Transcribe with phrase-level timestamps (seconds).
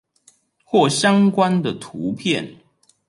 [0.63, 2.55] 或相關的圖片